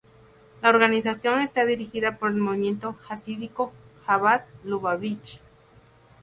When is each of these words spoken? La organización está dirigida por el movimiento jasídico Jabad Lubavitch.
La 0.63 0.69
organización 0.69 1.41
está 1.41 1.63
dirigida 1.63 2.17
por 2.17 2.31
el 2.31 2.37
movimiento 2.37 2.93
jasídico 3.03 3.71
Jabad 4.07 4.41
Lubavitch. 4.63 5.39